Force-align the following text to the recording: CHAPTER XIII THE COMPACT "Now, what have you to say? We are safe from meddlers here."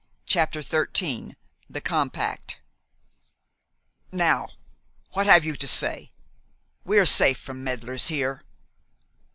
CHAPTER 0.25 0.63
XIII 0.63 1.35
THE 1.69 1.79
COMPACT 1.79 2.59
"Now, 4.11 4.49
what 5.11 5.27
have 5.27 5.45
you 5.45 5.55
to 5.55 5.67
say? 5.67 6.11
We 6.83 6.97
are 6.97 7.05
safe 7.05 7.37
from 7.37 7.63
meddlers 7.63 8.07
here." 8.07 8.41